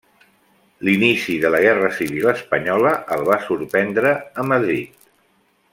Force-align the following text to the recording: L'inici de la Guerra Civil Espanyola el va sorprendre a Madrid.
L'inici 0.87 1.35
de 1.43 1.51
la 1.55 1.59
Guerra 1.65 1.91
Civil 1.99 2.31
Espanyola 2.33 2.95
el 3.17 3.29
va 3.31 3.39
sorprendre 3.47 4.15
a 4.45 4.51
Madrid. 4.55 5.07